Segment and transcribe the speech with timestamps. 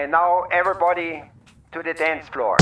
[0.00, 1.24] And now everybody
[1.72, 2.56] to the dance floor.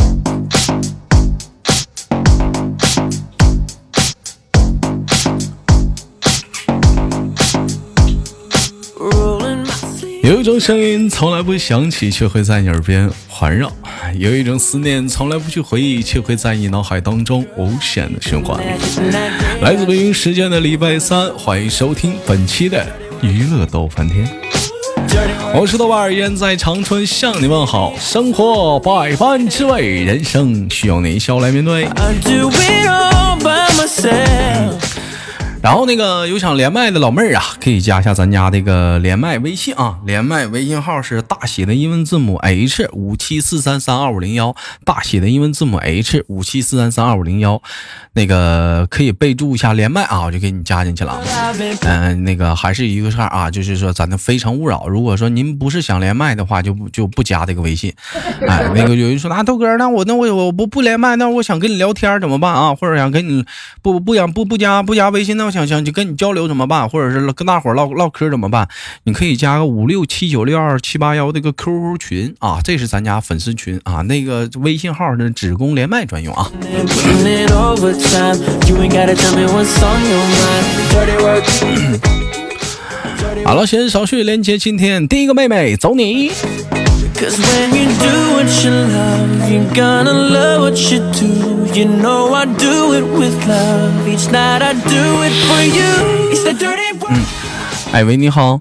[10.24, 13.68] 有一种声音从来不响起，却会在你耳边环绕；
[14.16, 18.60] 有一种思念从来不去回忆，却会在你脑海当中无限的循环。
[19.62, 22.84] 来自北京时间的礼拜三，欢迎收听本期的
[23.22, 24.26] 娱乐逗翻天。
[25.54, 27.94] 我是豆瓣儿，依然在长春向你问好。
[27.98, 31.88] 生活百般滋味，人生需要你笑来面对。
[35.60, 47.60] 然后那个有想连麦的老妹儿啊，可以加一下咱家这个连麦微信啊，连麦微信号是大写的英文字母 H 五七四三三二五零幺，大写的英文字母 H 五七四三三二五零幺，
[48.12, 51.20] 那个可以备注一下连麦啊，我就给你加进去了。
[51.82, 54.86] 嗯，那个还是一个事儿啊，就是说咱的非诚勿扰。
[54.86, 57.92] 如果说您不是想连麦的话，就不就不加这个微信。
[58.46, 62.74] 哎，那个有人说那豆哥，那我那我我不不连麦，那我想跟你聊天怎么办啊？
[62.76, 63.44] 或者想跟你
[63.82, 66.86] 不不想不不加不加微信，那我想想就跟你交流怎么办？
[66.86, 68.68] 或者是跟大伙唠唠嗑怎么办？
[69.04, 74.02] 你可以加个五六七九六二七八幺这个 QQ 群啊，这是咱家粉丝群啊。
[74.02, 76.52] 那个微信号呢，只供连麦专用啊。
[83.46, 86.30] 好了，先少叙连接今天第一个妹妹，走你。
[97.10, 97.22] 嗯，
[97.92, 98.60] 哎喂，你好。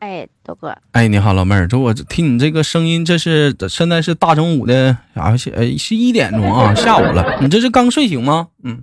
[0.00, 0.76] 哎，豆哥。
[0.92, 7.38] 哎，你好，老妹儿，这我听你这个声音，这是现在是大中午的啊，呃，是一点钟啊，下午了。
[7.40, 8.48] 你这是刚睡醒吗？
[8.64, 8.82] 嗯。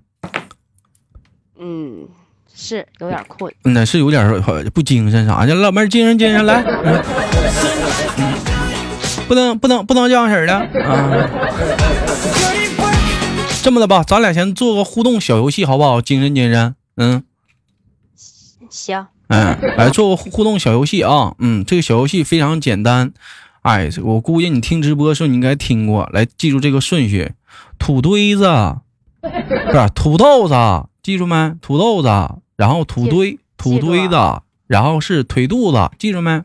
[1.59, 2.07] 嗯，
[2.55, 3.53] 是有点困。
[3.63, 4.41] 那是有点
[4.73, 6.63] 不精神啥的，老妹儿精神精神来。
[9.27, 11.09] 不能不能不能这样式的啊！
[13.65, 15.99] 这么的吧，咱俩先做个互动小游戏，好不好？
[15.99, 17.23] 精神精神，嗯。
[18.69, 19.07] 行。
[19.29, 21.33] 嗯，来做个互动小游戏啊！
[21.39, 23.11] 嗯，这个小游戏非常简单。
[23.63, 26.07] 哎，我估计你听直播的时候你应该听过。
[26.13, 27.31] 来，记住这个顺序：
[27.79, 28.43] 土堆子，
[29.21, 29.29] 不
[29.73, 30.53] 是土豆子，
[31.01, 31.55] 记住没？
[31.59, 32.07] 土豆子，
[32.55, 34.15] 然后土堆土堆子，
[34.67, 36.43] 然后是腿肚子，记住没？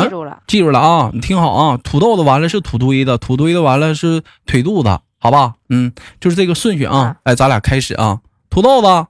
[0.00, 1.10] 记住了，记住了啊！
[1.12, 5.56] 你听好啊，土豆子完了是土堆子，土堆子完了是腿肚子，好吧？
[5.68, 7.18] 嗯，就是这个顺序啊。
[7.24, 9.06] 哎，咱俩开始啊，土豆子，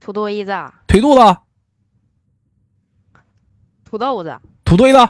[0.00, 0.52] 土堆子，
[0.86, 1.36] 腿肚子，
[3.84, 5.08] 土豆子，土堆子，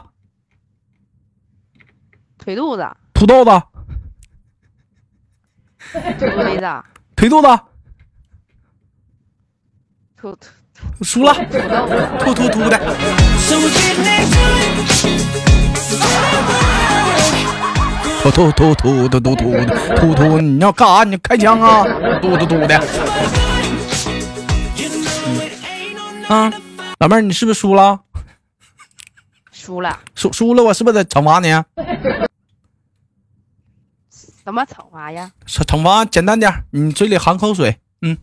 [2.37, 3.51] 腿肚子，土豆子，
[5.89, 6.83] 土堆子，
[7.15, 7.47] 腿肚子，
[10.15, 10.47] 土土。
[11.01, 11.33] 输了，
[12.19, 12.79] 突突突的。
[18.21, 21.03] 突突突突突突突突突，你要干啥？
[21.05, 21.83] 你开枪啊？
[22.21, 22.77] 突突突的。
[26.27, 26.51] 啊，
[26.99, 28.01] 老妹儿，你是不是输了？
[29.51, 29.99] 输了。
[30.15, 31.47] 输输了，我是不是得惩罚你？
[34.43, 35.31] 什么惩罚呀？
[35.47, 37.79] 惩罚简单点，你嘴里含口水。
[38.01, 38.17] 嗯。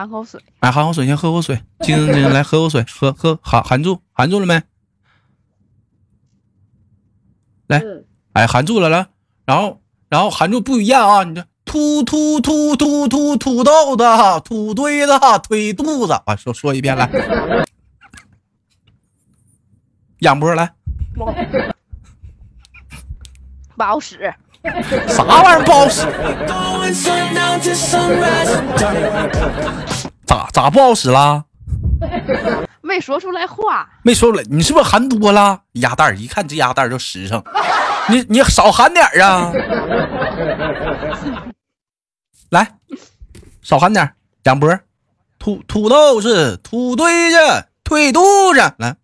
[0.00, 4.62] 含口水，哎，含口水，先喝口水，精神精神，来喝口水，喝喝含含住，含住了没？
[7.66, 7.82] 来，
[8.32, 9.08] 哎，含住了，来，
[9.44, 14.04] 然后然后含住不一样啊，你这突突突突突土豆子，
[14.42, 15.12] 土堆子，
[15.42, 17.06] 腿肚子，啊，说说一遍来，
[20.20, 20.72] 仰波来，
[23.76, 24.32] 不好使。
[25.08, 26.04] 啥玩意儿不好使？
[30.52, 31.44] 咋咋不好使啦？
[32.82, 33.88] 没说出来话。
[34.02, 35.60] 没说出来，你是不是含多了？
[35.72, 37.42] 鸭蛋一看这鸭蛋就实诚。
[38.08, 39.52] 你你少含点啊！
[42.50, 42.74] 来，
[43.62, 44.12] 少含点。
[44.42, 44.76] 两波，
[45.38, 47.36] 土土豆是土堆子，
[47.84, 48.20] 腿肚
[48.52, 48.96] 子来。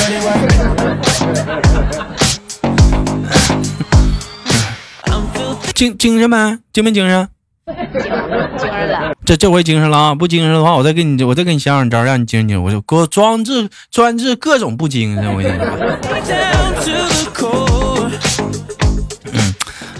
[5.74, 6.58] 精精神没？
[6.72, 7.28] 精没精神？
[7.66, 8.10] 精神
[8.88, 9.14] 了。
[9.24, 10.14] 这这回精神了啊！
[10.14, 12.62] 不精神的话，我再给你，我再给你想想招，让你精神。
[12.62, 15.24] 我就给我装置专治各种不精神。
[15.32, 15.66] 我跟你说。
[19.32, 19.54] 嗯，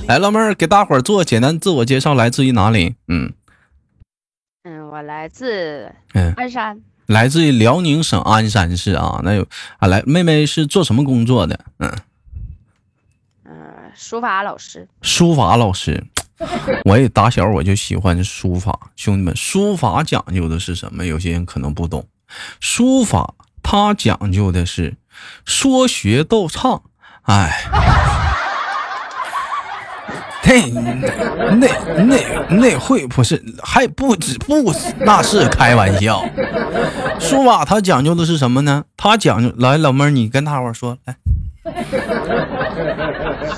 [0.06, 2.94] 来，老妹儿给大伙儿做简单自我介绍，来自于哪里？
[3.08, 3.32] 嗯。
[4.93, 5.91] 我来自
[6.37, 6.81] 鞍山，
[7.11, 9.21] 来自于辽宁省鞍山市啊。
[9.25, 9.45] 那有
[9.79, 11.59] 啊，来，妹妹是做什么工作的？
[11.81, 11.93] 嗯，
[13.45, 13.53] 嗯，
[13.97, 16.05] 书法老师，书法老师。
[16.87, 21.05] 我也打小我就喜欢书法，兄弟们，书法讲究的是什么？
[21.05, 22.07] 有些人可能不懂，
[22.61, 24.97] 书法它讲究的是
[25.45, 26.85] 说学逗唱，
[27.23, 28.20] 哎。
[30.43, 31.69] 那那
[32.05, 36.25] 那那会不是还不止不那是开玩笑。
[37.21, 38.85] 书法它讲究的是什么呢？
[38.97, 41.17] 它讲究来老妹儿，你跟大伙说来。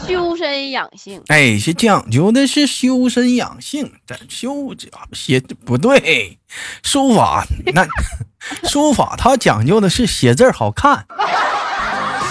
[0.07, 1.23] 修身养性。
[1.29, 6.39] 哎，是讲究的是修身养性，咱修这写不对。
[6.83, 7.87] 书法那
[8.69, 11.07] 书法它讲究的是写字好看。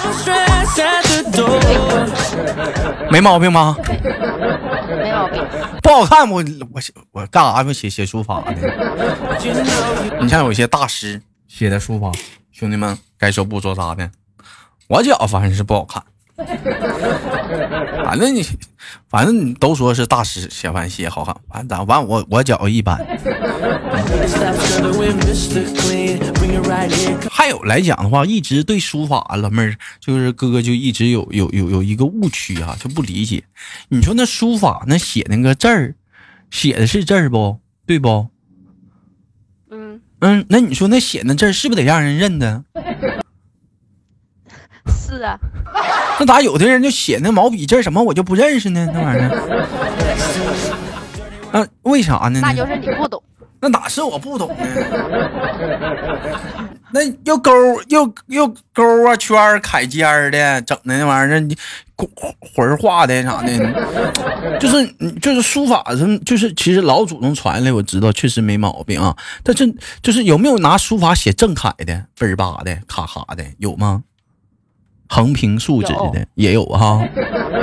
[3.12, 3.76] 没毛病吗？
[3.86, 5.44] 没毛病。
[5.82, 6.80] 不好看，我我
[7.12, 8.54] 我干啥不写写书法呢？
[10.20, 12.12] 你像有些大师写的书法，
[12.52, 14.10] 兄弟们该说不说啥的，
[14.88, 16.02] 我觉反正是不好看。
[18.04, 18.44] 反正你，
[19.10, 22.98] 反正你都说是大师写完写好看，完咋完我我觉一般。
[27.30, 33.44] 还有来讲的话，一直对书法老妹儿就是哥哥就一直有有有有一个误区啊，就不理解。
[33.90, 35.96] 你说那书法那写那个字儿，
[36.50, 38.28] 写的是字儿不对不？
[39.70, 42.64] 嗯嗯，那你说那写那字儿是不是得让人认的？
[45.18, 45.38] 是啊。
[46.20, 48.88] 那咋有的人就写那毛笔字什么我就不认识呢？
[48.94, 49.32] 那玩意儿，
[51.60, 52.40] 啊，为啥呢？
[52.42, 53.22] 那就是你不懂。
[53.64, 54.66] 那哪是我不懂呢？
[56.94, 57.52] 那又勾
[57.90, 61.56] 又又勾啊圈儿楷尖儿的，整的那玩意儿，你
[62.56, 63.52] 魂儿画的啥的，
[64.60, 64.86] 就是
[65.22, 69.16] 就是书法上就是其实老祖宗传来，我知道确实没毛病啊。
[69.44, 69.72] 但是
[70.02, 74.02] 就是有没有拿书法写正楷的、分儿八的、咔咔的，有吗？
[75.14, 77.06] 横平竖直的也有哈，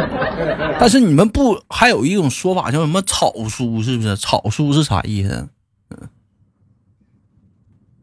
[0.78, 3.82] 但是你们不还有一种说法叫什么草书？
[3.82, 5.48] 是不是草书是啥意思？
[5.88, 5.96] 嗯，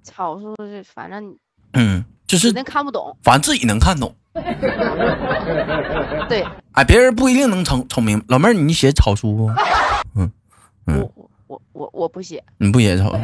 [0.01, 1.35] 草书是反正
[1.73, 4.11] 嗯，就是那看不懂，反正自己能看懂。
[6.27, 8.19] 对，哎，别人不一定能成聪明。
[8.27, 9.51] 老妹儿，你写草书不？
[10.17, 10.31] 嗯
[10.87, 13.15] 嗯，我我我我不写，你不写草？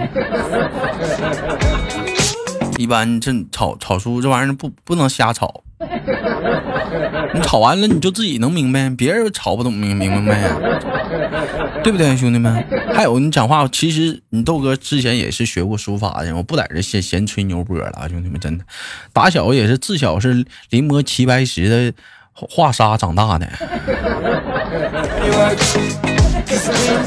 [2.82, 5.64] 一般这草草书这玩意儿不不能瞎草。
[7.34, 10.56] 你炒完了，你就自己能明白，别人炒不懂明明明白呀，
[11.84, 12.64] 对不对，兄弟们？
[12.94, 18.66] 还有你讲话，其实你豆哥之前也是学过书法的，我不在这闲闲吹牛波了，兄弟们，真的，
[19.12, 21.92] 打小也是自小是临摹齐白石的
[22.34, 23.48] 画沙长大的，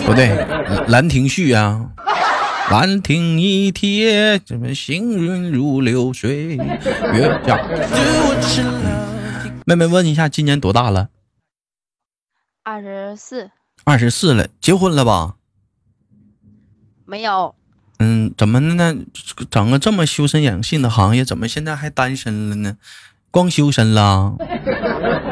[0.05, 0.29] 不对，
[0.88, 1.87] 《兰亭序》啊。
[2.70, 7.58] 兰亭一帖，怎么行云如流水，月下。
[9.66, 11.11] 妹妹问一下，今年多大了？
[12.62, 13.50] 二十四。
[13.84, 15.37] 二十四了，结婚了吧？
[17.05, 17.55] 没有。
[17.99, 18.94] 嗯，怎么呢？
[19.50, 22.78] 整个这么修身养性的行业，怎么现在还单身了呢？
[23.31, 24.37] 光修身了？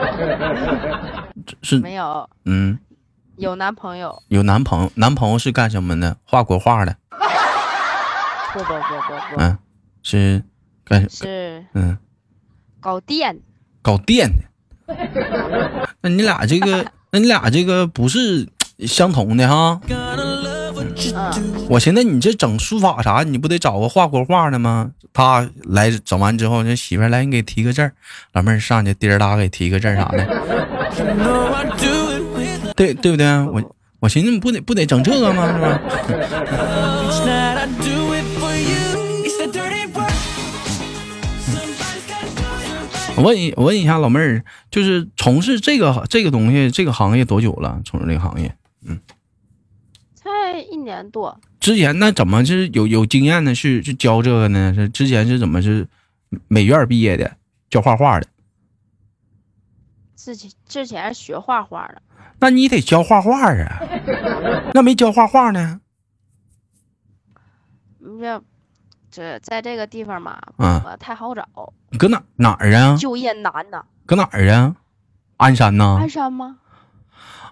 [1.63, 1.79] 是？
[1.79, 2.29] 没有。
[2.45, 2.79] 嗯。
[3.43, 4.23] 有男朋友。
[4.29, 4.93] 有男朋友？
[4.95, 6.17] 男朋友是干什么的？
[6.25, 6.97] 画国画的。
[8.53, 9.59] 不不不不不，嗯，
[10.05, 10.45] 是
[10.85, 11.99] 干是嗯，
[12.81, 13.41] 搞电，
[13.83, 14.45] 搞电的。
[16.03, 18.47] 那你俩这个，那你俩这个不是
[18.87, 19.81] 相同的哈。
[21.69, 24.93] 我寻思你这整书法啥，你不得找个画国画的吗？
[25.13, 27.93] 他来整完之后，这媳妇来，你给提个字儿，
[28.35, 30.29] 老妹儿上去滴儿哒给提个字儿啥的。
[32.77, 33.27] 对对不对？
[33.27, 35.47] 我我寻思你不得不得整这个吗？
[35.53, 35.81] 是吧？
[43.15, 47.81] 我问一，我问一下老妹儿，就是从事这个这个东西这个行业多久了？
[47.85, 48.99] 从事这个行业，嗯，
[50.15, 50.31] 才
[50.71, 51.39] 一年多。
[51.61, 53.55] 之前那怎么是有有经验呢？
[53.55, 54.73] 是是教这个呢？
[54.75, 55.87] 是之前是怎么是
[56.49, 57.37] 美院毕业的，
[57.69, 58.27] 教画画的？
[60.17, 62.01] 之前之前学画画的。
[62.43, 63.81] 那你得教画画啊？
[64.75, 65.81] 那没教画画呢？
[68.21, 68.43] 这。
[69.15, 71.45] 这在这个地方嘛，啊，太好找。
[71.99, 72.97] 搁哪哪儿啊？
[72.99, 73.85] 就业难呐。
[74.07, 74.75] 搁哪儿啊？
[75.37, 75.99] 鞍山呐？
[76.01, 76.57] 鞍山吗？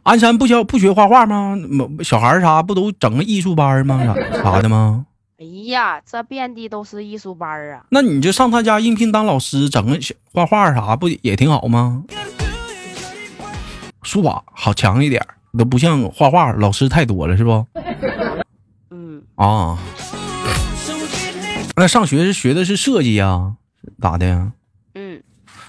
[0.04, 1.54] 鞍山不教不学画画吗？
[2.02, 4.02] 小孩啥不都整个艺术班吗？
[4.32, 5.04] 啥啥的吗？
[5.38, 7.84] 哎呀，这遍地都是艺术班啊！
[7.90, 9.98] 那你就上他家应聘当老师，整个
[10.32, 12.04] 画画啥不也挺好吗？
[14.02, 15.24] 书法好强一点，
[15.58, 17.66] 都不像画画老师太多了，是不？
[18.90, 19.22] 嗯。
[19.34, 19.78] 啊。
[21.76, 23.54] 那上学是学的是设计呀？
[24.00, 24.52] 咋的呀？
[24.94, 25.22] 嗯。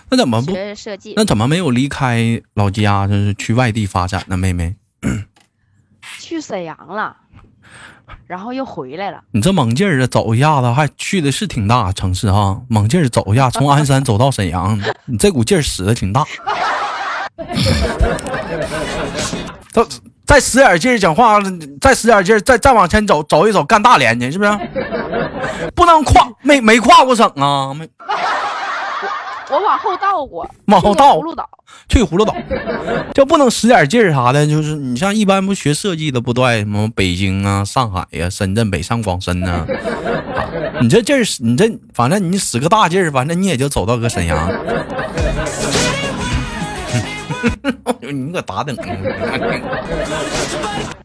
[0.10, 1.14] 那怎么不学设计？
[1.16, 4.36] 那怎么没有离开老家，就是去外地发展呢？
[4.36, 4.76] 妹妹。
[6.20, 7.16] 去沈阳了，
[8.28, 9.24] 然后又回来了。
[9.32, 16.26] 你这猛劲儿啊，走一下子还去的是挺大城市哈，猛劲儿走一下，从鞍山走到沈阳，你这股劲儿使的挺大。
[19.72, 19.84] 再
[20.26, 21.40] 再使点劲儿讲话，
[21.80, 24.52] 再使点劲儿，再再往前走走一走，干大连去，是不是？
[25.76, 27.88] 不能跨，没没跨过省啊，没。
[29.50, 31.50] 我往后倒过， 往后倒，葫芦岛，
[31.90, 32.34] 去葫芦岛，
[33.14, 34.48] 就不能使点劲儿啥的。
[34.48, 39.68] 就是你像一般不学设计的，不都爱什么北京啊、上海呀、深圳、北上广深呢？
[40.82, 44.50] 你这劲儿，你这反正你使个大劲儿，反正你也就走到个沈阳。
[48.12, 48.76] 你可咋整。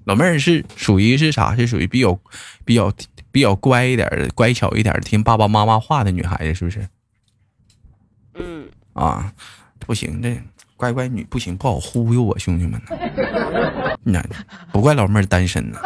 [0.04, 1.54] 老妹儿是属于是啥？
[1.56, 2.18] 是属于比较
[2.64, 2.92] 比较
[3.32, 6.88] 比较乖一点的、乖巧一点、听爸爸妈妈话的女孩子，是不是？
[8.34, 8.68] 嗯。
[8.92, 9.32] 啊，
[9.78, 10.40] 不行，这
[10.76, 12.80] 乖乖女不行，不好忽悠啊，兄弟们。
[14.04, 14.24] 那
[14.72, 15.78] 不怪老妹儿单身呢，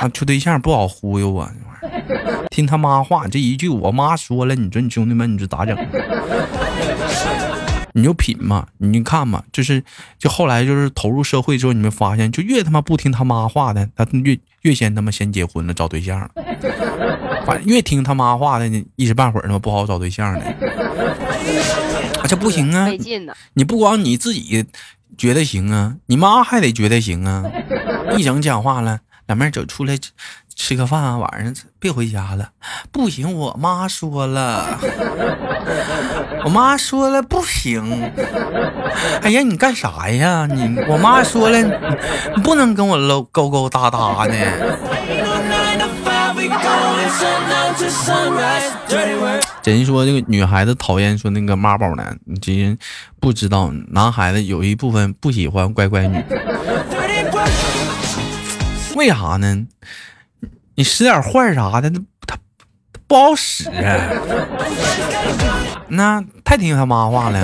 [0.00, 2.46] 啊，处对象不好忽悠啊，这玩意儿。
[2.50, 5.76] 听他妈话，这一句我妈说了，你说你兄弟们，你说咋整？
[7.92, 9.82] 你就品嘛，你就看嘛，就是
[10.18, 16.30] 就后来就是投入社会之后，你们发现，就越他妈不听他妈话的，他越越先他妈先结婚了，找对象了。
[17.46, 20.54] 反正越听他妈话的，一时半会儿他妈不好找对象的。
[22.28, 22.88] 这不行啊！
[23.54, 24.64] 你不光你自己
[25.18, 27.44] 觉得行啊，你妈还得觉得行啊。
[28.16, 29.98] 一整讲话了，两妹走出来。
[30.62, 32.50] 吃个饭啊，晚上别回家了。
[32.92, 34.78] 不行，我妈说了，
[36.44, 38.12] 我妈说了不行。
[39.22, 40.46] 哎呀，你干啥呀？
[40.46, 41.62] 你我妈说了，
[42.36, 44.34] 你不能跟我搂勾勾搭搭的。
[49.64, 52.78] 人说这个女孩子讨厌说那个妈宝男，你真
[53.18, 56.22] 不知道，男孩子有一部分不喜欢乖乖女。
[58.94, 59.66] 为啥呢？
[60.80, 61.92] 你使点坏啥的，
[62.26, 62.38] 他
[63.06, 63.70] 不好使！
[65.88, 67.38] 那太听他妈话了。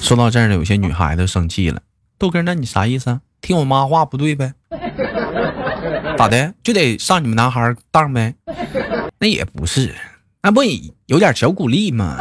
[0.00, 1.82] 说到这儿了，有些女孩子生气了。
[2.16, 3.20] 豆哥，那你啥意思？
[3.42, 4.54] 听我妈话不对呗？
[6.16, 6.54] 咋的？
[6.62, 8.34] 就得上你们男孩当呗？
[9.18, 9.94] 那也不是，
[10.42, 10.62] 那不
[11.04, 12.16] 有点小鼓励吗？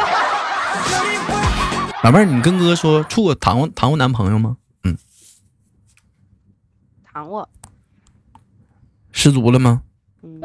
[2.04, 4.58] 老妹儿，你跟哥说处过谈过谈过男朋友吗？
[4.84, 4.98] 嗯，
[7.06, 7.48] 谈过。
[9.18, 9.82] 失足了吗？
[10.22, 10.40] 嗯，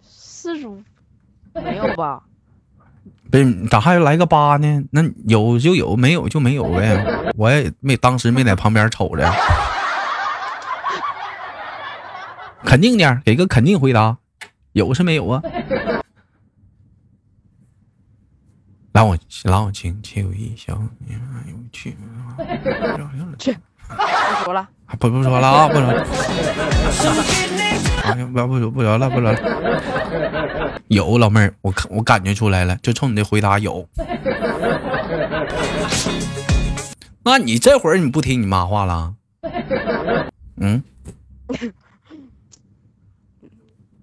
[0.00, 0.80] 失足
[1.52, 2.22] 没有吧？
[3.32, 4.84] 不是，咋还来个八呢？
[4.92, 7.32] 那有就有，没有就没有呗。
[7.36, 9.28] 我也没当时没在旁边瞅着。
[12.64, 14.16] 肯定点，给个肯定回答。
[14.74, 15.42] 有是没有啊？
[18.92, 21.96] 来我让我亲切有意笑，你妈有趣。
[23.36, 23.56] 去。
[23.88, 26.06] 不说了，不不说了啊，不说了。
[28.32, 29.38] 不不不聊了，不聊了。
[30.88, 33.88] 有老妹儿，我看我感觉出来了，就冲你的回答有。
[37.24, 39.14] 那你这会儿你不听你妈话了？
[40.58, 40.82] 嗯？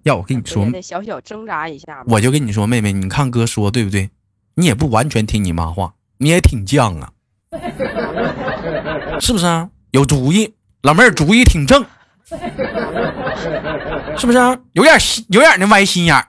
[0.02, 2.04] 要我跟你说，小小挣扎一下。
[2.06, 4.10] 我就跟你说，妹妹，你看哥说对不对？
[4.56, 7.10] 你也不完全听你妈话，你也挺犟啊，
[9.18, 9.70] 是不是啊？
[9.94, 11.86] 有主意，老妹儿主意挺正，
[14.18, 14.38] 是不是？
[14.38, 14.98] 啊有点
[15.28, 16.26] 有点那歪心眼儿，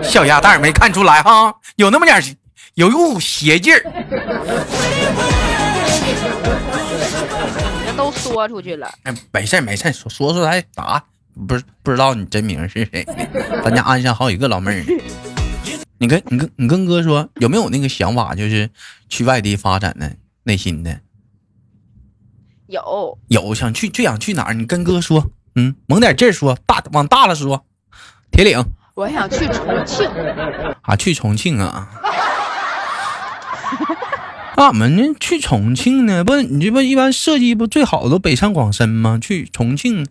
[0.00, 1.52] 小鸭蛋没看出来哈？
[1.74, 2.22] 有那么点
[2.74, 3.82] 有一股邪劲儿。
[7.84, 8.88] 人都说出去了。
[9.02, 11.02] 哎，没事没事，说说出来咋？
[11.48, 13.04] 不是不知道你真名是谁？
[13.64, 14.84] 咱家鞍山好几个老妹儿。
[15.98, 18.70] 你跟你跟你跟哥说，有没有那个想法，就是
[19.08, 20.12] 去外地发展的
[20.44, 21.00] 内心的？
[22.70, 24.54] 有有想去最想去哪儿？
[24.54, 27.64] 你跟哥说，嗯，猛点劲说，大往大了说，
[28.30, 28.64] 铁岭。
[28.94, 30.08] 我想去重庆。
[30.82, 31.88] 啊，去重庆啊？
[34.56, 35.14] 俺们？
[35.18, 36.22] 去重庆呢？
[36.22, 39.18] 不，你这不一般设计不最好的都北上广深吗？
[39.20, 40.06] 去重庆，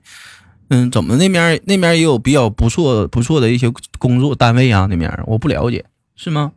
[0.70, 4.88] 嗯，怎么那边那边也有比较不错不错的一些工作单位啊？
[4.90, 5.86] 那边我不了解，
[6.16, 6.52] 是吗？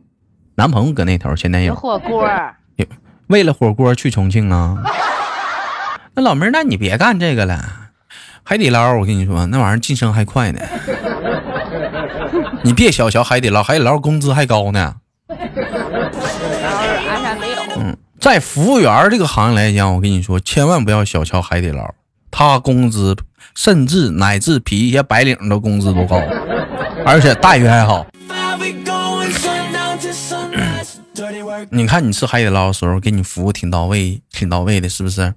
[0.55, 1.73] 男朋友搁那头，前男友。
[1.75, 2.27] 火锅。
[3.27, 4.77] 为了火锅去重庆啊？
[6.15, 7.89] 那老妹儿，那你别干这个了，
[8.43, 10.59] 海底捞，我跟你说，那玩意儿晋升还快呢。
[12.61, 14.95] 你别小瞧海底捞，海底捞工资还高呢。
[17.77, 21.95] 嗯，在服务员这个行业来讲，我跟你说，千万不要小瞧海底捞，
[22.29, 23.17] 他工资
[23.55, 26.21] 甚至乃至比一些白领的工资都高。
[27.05, 28.05] 而且待遇还好。
[31.69, 35.33] 你看你吃海底捞的时候，给你服务挺到位，挺到位的，是不是？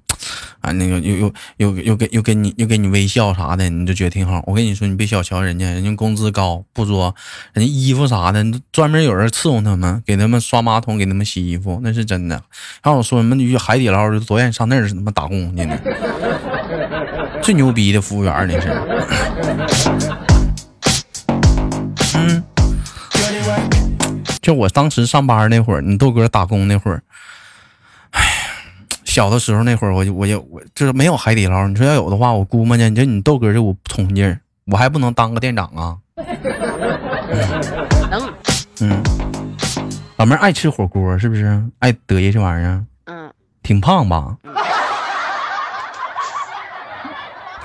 [0.67, 4.43] 啊，那个又又又又给又给你又给你微笑啥的，你就觉得挺好。
[4.49, 7.15] 我跟你说，你别小瞧人家，人家工资高不作，
[7.53, 12.43] 人家衣服啥的专门有人伺候他们，给他们刷马桶，给他们洗衣服，那是真的。
[12.83, 15.79] 还有说什么去海底捞就多愿意上那儿他妈打工去呢，
[17.41, 18.69] 最牛逼的服务员那是。
[22.17, 22.43] 嗯。
[24.43, 27.03] 就我当时上班那会儿，你豆哥打工那会儿，
[29.17, 31.67] 小的时候那会儿，我就我就我就是没有海底捞。
[31.67, 35.97] 你说要有的话，我估摸着，你就你豆哥这股冲劲儿，我还不能当个店长啊？
[38.11, 38.31] 能。
[38.83, 39.03] 嗯。
[40.19, 41.63] 老妹儿爱吃火锅是不是？
[41.79, 42.85] 爱得意这玩意儿？
[43.07, 43.33] 嗯。
[43.63, 44.37] 挺胖吧？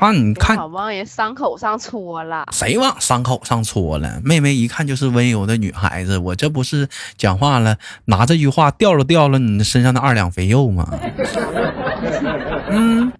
[0.02, 2.44] 看，你看，往人伤口上戳了。
[2.52, 4.20] 谁往伤口上戳了？
[4.24, 6.18] 妹妹一看就是温柔的女孩子。
[6.18, 10.88] 我这不是讲话了，拿这句话掉了掉了你身上的二两肥肉吗？
[12.70, 13.12] 嗯，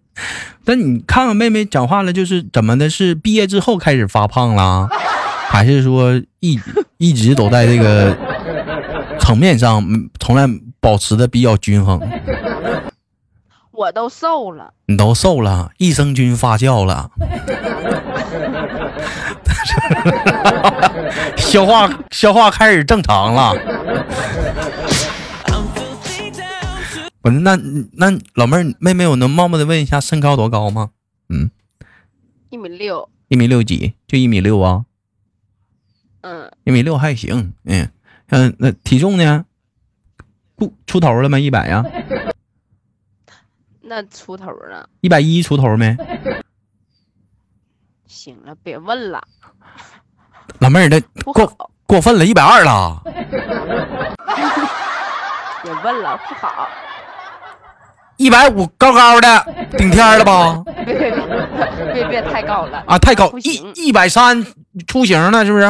[0.66, 2.90] 那你看看妹妹讲话了，就是怎么的？
[2.90, 4.90] 是毕业之后开始发胖了，
[5.48, 6.60] 还是说一
[6.98, 8.18] 一直都在这个
[9.20, 9.86] 层面上，
[10.20, 10.48] 从来
[10.80, 12.02] 保持的比较均衡？
[13.82, 17.10] 我都瘦了，你都瘦了，益生菌发酵了，
[21.36, 23.54] 消化消化开始正常了。
[27.24, 27.56] 我那
[27.94, 30.92] 那老妹儿妹妹，我能冒昧的问一下，身高多高吗？
[31.30, 31.50] 嗯，
[32.52, 33.96] 一米六，一米六几？
[34.08, 34.86] 就一米六啊？
[36.22, 37.54] 嗯，一米六还行。
[37.66, 37.90] 嗯
[38.30, 39.46] 嗯，那体重呢？
[40.56, 41.40] 不出头了吗？
[41.40, 41.84] 一百呀？
[43.92, 45.94] 那出头了，一百一出头没？
[48.08, 49.22] 行了，别问了。
[50.60, 50.98] 老妹儿，那
[51.34, 51.46] 过
[51.86, 53.02] 过分了，一百二了。
[55.62, 56.70] 别问了，不好。
[58.16, 59.46] 一百五，高高的，
[59.78, 60.64] 顶天了吧？
[60.86, 62.98] 别别别别别太高了啊！
[62.98, 64.42] 太高，一一百三
[64.88, 65.68] 出行了，是不是？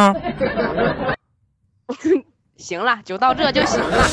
[2.57, 4.07] 行了，就到这就行了。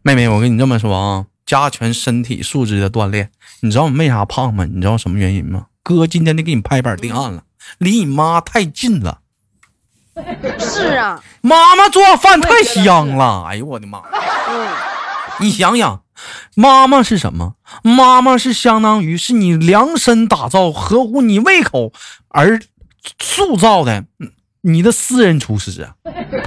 [0.00, 1.26] 妹妹，我跟你这么说啊。
[1.54, 4.64] 加全身体素质的锻炼，你知道我没啥胖吗？
[4.64, 5.66] 你知道什么原因吗？
[5.84, 7.44] 哥今天得给你拍板定案了，
[7.78, 9.20] 离你妈太近了。
[10.58, 13.44] 是啊，妈妈做饭太香了。
[13.44, 14.02] 哎呦我的妈！
[14.48, 14.66] 嗯，
[15.38, 16.02] 你想想，
[16.56, 17.54] 妈妈是什么？
[17.84, 21.92] 妈妈是相当于是你量身打造、合乎你胃口
[22.30, 22.60] 而
[23.20, 24.04] 塑造的。
[24.66, 25.94] 你的私人厨师啊，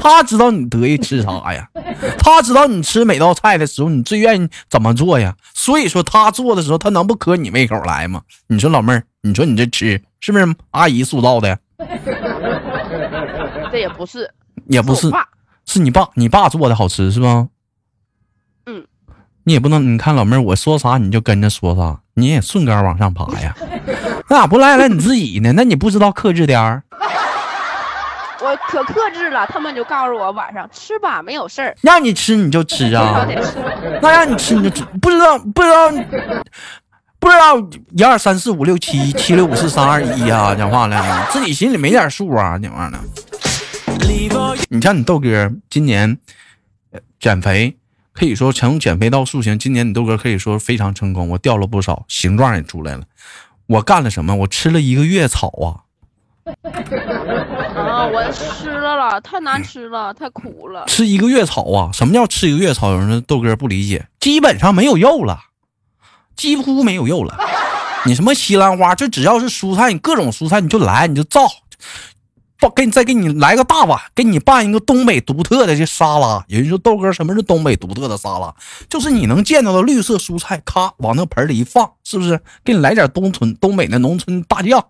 [0.01, 1.69] 他知道你得意吃啥呀？
[2.17, 5.35] 他知道你吃每道菜的时候，你最愿意怎么做呀？
[5.53, 8.23] 所以说他做的时候，他能不磕你胃口来吗？
[8.47, 11.59] 你说老妹儿，你说你这吃是不是阿姨塑造的？
[13.71, 14.31] 这也不是，
[14.67, 15.11] 也不是，
[15.67, 17.47] 是你爸，你爸做的好吃是吧？
[18.65, 18.83] 嗯，
[19.43, 23.55] 你也不能，你看老妹儿，我说啥你就跟着说啥，你也顺杆往上爬呀？
[24.27, 25.53] 那咋不赖赖你自己呢？
[25.55, 26.83] 那你不知道克制点儿？
[28.39, 31.75] 我可克制了，他们就告诉我晚上吃吧，没有事儿。
[31.81, 33.27] 让你吃你就吃啊，
[34.01, 35.89] 那让你吃你就吃，不知道不知道
[37.19, 37.57] 不知道
[37.95, 42.99] 一二三四五六七七六五四三二一啊，讲话了，自己心里没点数啊，讲话呢。
[44.69, 46.17] 你像你豆哥今年
[47.19, 47.75] 减肥，
[48.13, 53.03] 可以说从减肥到塑形，今年你豆哥可以说非常成功，我掉了不少，形状也出来了。
[53.65, 54.35] 我干了什么？
[54.35, 55.83] 我吃了一个月草啊。
[57.97, 58.05] 啊！
[58.13, 60.85] 我吃了了，太难吃了，太苦了。
[60.85, 61.89] 吃一个月草啊？
[61.91, 62.91] 什么叫吃一个月草？
[62.91, 65.39] 有人说豆哥不理解，基本上没有肉了，
[66.35, 67.37] 几乎没有肉了。
[68.05, 71.41] 你什么西兰花，就只要是蔬菜，你各种蔬菜你就来，你就造。
[72.59, 76.43] 不，给你再给你来个大碗，给你拌一个东北独特的这沙拉。
[76.47, 78.53] 有人说豆哥，什么是东北独特的沙拉？
[78.89, 82.39] 就是你能见到的绿色蔬菜，咔往那盆里一放，是不是？
[82.63, 84.83] 给你来点东村东北的农村大酱，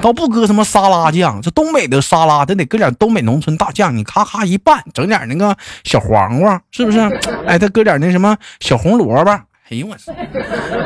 [0.00, 3.94] 倒不搁什么沙拉酱，这东北的沙拉，咱得搁点东北农村大酱。
[3.94, 6.98] 你咔咔一拌，整点那个小黄瓜，是不是？
[7.46, 9.40] 哎，再搁点那什么小红萝卜。
[9.70, 10.12] 哎呦我操，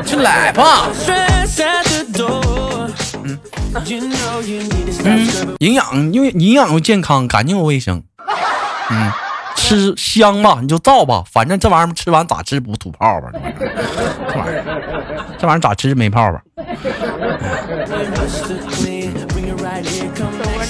[0.05, 0.91] 就来吧。
[3.23, 3.39] 嗯
[5.03, 8.03] 嗯，营养又营养又健康，干净又卫生。
[8.91, 9.11] 嗯，
[9.55, 13.31] 吃香吧，你就造吧，反正这玩意儿吃完咋吃不吐泡吧？
[13.33, 14.63] 这玩意儿，
[15.39, 16.39] 这玩意儿咋吃没泡吧？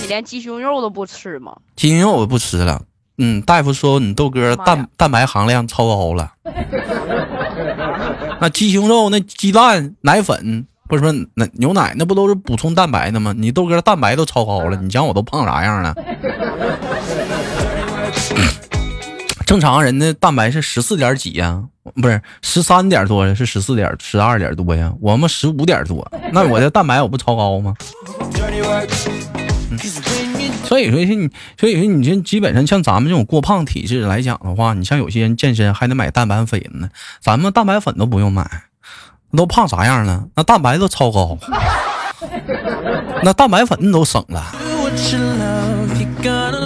[0.01, 1.54] 你连鸡胸肉都不吃吗？
[1.75, 2.82] 鸡胸肉我不吃了。
[3.17, 6.32] 嗯，大夫说你豆哥蛋蛋白含量超高了。
[8.39, 10.67] 那鸡胸肉、那鸡蛋、奶粉。
[10.87, 13.33] 不是说那牛奶那不都是补充蛋白的吗？
[13.35, 15.95] 你豆哥蛋白都超高了，你讲我都胖啥样了？
[19.47, 21.63] 正常人的蛋白是十四点几呀，
[21.99, 24.93] 不是十三点多，是十四点十二点多呀。
[25.01, 27.73] 我们十五点多，那我的蛋白我不超高吗？
[30.65, 36.89] 所以说你，所以说你这基本上像咱们这种过胖体质来讲的话，你像有些人健身还得买蛋白粉呢，
[37.21, 38.49] 咱们蛋白粉都不用买，
[39.36, 40.28] 都胖啥样了？
[40.36, 41.38] 那蛋白都超高，
[43.23, 44.43] 那蛋白粉都省了。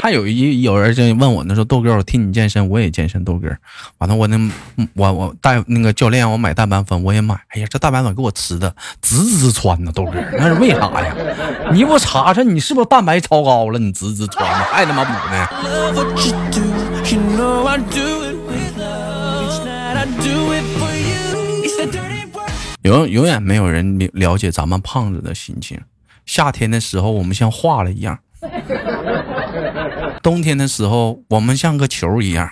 [0.02, 3.24] 还有一有人就问我，那说豆哥，我替你健身，我也健身。
[3.24, 3.50] 豆哥，
[3.98, 4.38] 完了我那
[4.94, 7.36] 我我带那个教练，我买蛋白粉，我也买。
[7.50, 11.16] 哎呀，这蛋白粉给我吃的直直穿呢，豆哥， 那是为啥呀？
[11.72, 13.78] 你给我查查，你是不是蛋白超高了？
[13.78, 15.48] 你直直穿的，还他妈补呢？
[22.84, 25.78] 永永远没有人了解咱们胖子的心情。
[26.26, 28.18] 夏天的时候，我们像化了一样。
[30.21, 32.47] 冬天的时候，我们像个球一样；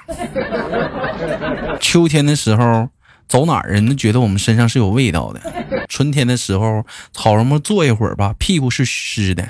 [1.80, 2.90] 秋天的时候，
[3.28, 5.40] 走哪儿人都觉得我们身上是有味道的；
[5.88, 9.48] 春天的时候，好容易坐一会儿吧，屁股是湿的。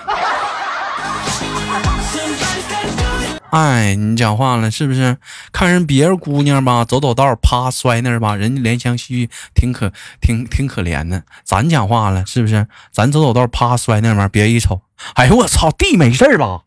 [3.49, 5.17] 哎，你讲话了是不是？
[5.53, 11.23] 看人别人姑娘吧，走走道啪摔那儿吧，人家怜香惜玉，挺可挺挺可怜的。
[11.45, 12.67] 咱讲话了是不是？
[12.91, 14.82] 咱走走道啪摔那儿，别人一瞅，
[15.15, 16.63] 哎呦我操，地没事吧？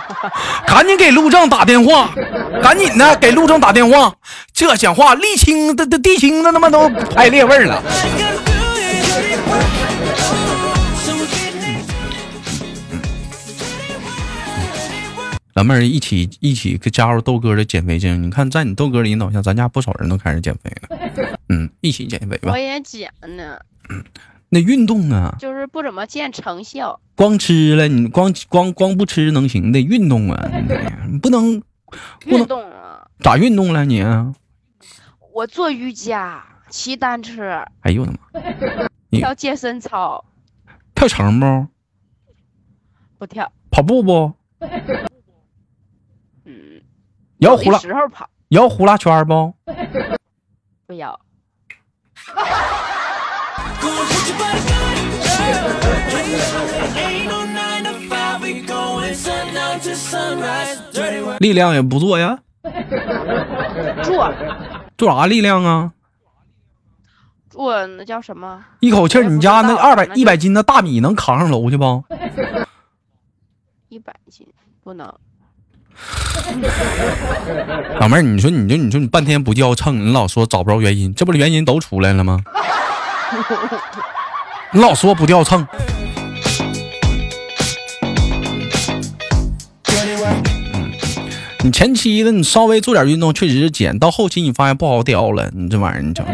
[0.66, 2.10] 赶紧给路政打电话，
[2.62, 4.14] 赶紧的给路政打电话。
[4.52, 7.82] 这讲话沥青的的地青的他妈都拍裂味了。
[15.54, 21.38] 老妹儿一起一起加入豆哥的减肥营，你看在你豆哥的引导下，咱家不少人都开始减肥了。
[21.50, 22.52] 嗯，一起减肥吧。
[22.52, 23.58] 我也减呢。
[24.54, 27.00] 那运动啊，就是不怎么见成效。
[27.16, 29.72] 光吃了，你光光光不吃能行？
[29.72, 30.46] 得运动啊，
[31.10, 31.62] 你不能
[32.26, 33.08] 运动啊？
[33.20, 34.04] 咋运动了你？
[35.32, 37.64] 我做瑜伽，骑单车。
[37.80, 38.18] 哎呦我的妈！
[39.18, 40.22] 跳健身操。
[40.94, 41.66] 跳绳不？
[43.20, 43.50] 不跳。
[43.70, 44.34] 跑步不？
[46.44, 46.82] 嗯
[47.38, 49.54] 摇呼啦时候跑，摇呼啦圈不？
[50.86, 51.18] 不要。
[61.38, 62.38] 力量也不做呀。
[64.02, 64.32] 做。
[64.96, 65.92] 做啥力量啊？
[67.50, 68.64] 做那叫什么？
[68.80, 72.04] 一口气你家那二百一百斤的大米能扛上楼去不？
[73.88, 74.46] 一百斤
[74.84, 75.06] 不能。
[78.00, 82.40] 老妹儿，你说你就你说你半天不叫秤，你老说找不着原因，这不是原因都出来了吗？
[84.72, 85.66] 你 老说不掉秤，
[91.64, 96.26] 你前期的你稍微做点运动确实是减，到后期你发现不好掉了，你这玩意儿你整，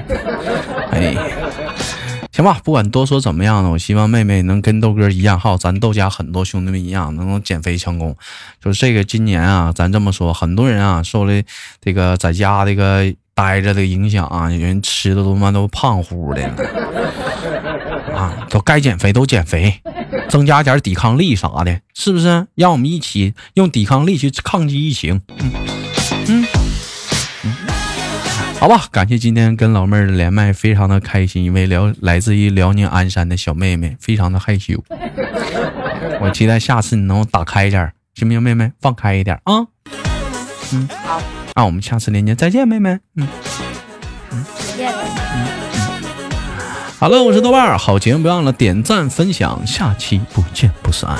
[0.90, 1.14] 哎。
[2.30, 8.16] 行吧，不管多说怎么样呢，我希望妹妹能跟豆哥一样，还有咱豆家很多兄弟们一样，能减肥成功。
[8.62, 11.32] 就是这个今年啊，咱这么说，很多人啊受了
[11.80, 16.42] 这个在家这个待着的影响啊，有人吃的他妈都胖乎的
[18.12, 19.80] 啊，都该减肥都减肥，
[20.28, 22.48] 增加点抵抗力啥的，是不是？
[22.56, 25.20] 让我们一起用抵抗力去抗击疫情。
[25.38, 25.52] 嗯
[26.26, 26.44] 嗯。
[28.58, 31.44] 好吧，感谢今天跟老妹儿的连麦，非常的开心。
[31.44, 34.82] 一位辽来自于辽宁鞍山的小妹妹，非常的害羞。
[36.20, 38.72] 我期待下次你能打开一点，行不行，妹妹？
[38.80, 39.64] 放开一点啊。
[40.72, 41.22] 嗯，好。
[41.54, 42.98] 那我们下次连接再见，妹妹。
[43.16, 43.26] 嗯
[44.30, 44.92] 嗯，再见。
[44.92, 44.98] 嗯
[45.34, 45.46] 嗯。
[46.98, 51.16] 好了，我是豆瓣儿，好节目别忘了点赞分享，下期不见不散。